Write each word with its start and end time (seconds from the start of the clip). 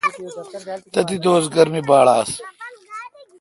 تھتی 0.91 1.15
دوس 1.23 1.43
گرمی 1.55 1.81
باڑ 1.89 2.05
آس۔ 2.17 2.31